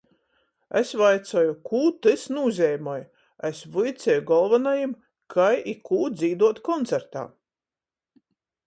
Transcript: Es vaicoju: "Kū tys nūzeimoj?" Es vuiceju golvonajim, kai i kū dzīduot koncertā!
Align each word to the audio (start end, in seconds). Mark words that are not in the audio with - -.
Es 0.79 0.93
vaicoju: 1.01 1.51
"Kū 1.71 1.81
tys 2.07 2.23
nūzeimoj?" 2.37 2.97
Es 3.51 3.61
vuiceju 3.77 4.25
golvonajim, 4.33 4.97
kai 5.37 5.55
i 5.75 5.77
kū 5.91 6.03
dzīduot 6.19 6.65
koncertā! 6.71 7.29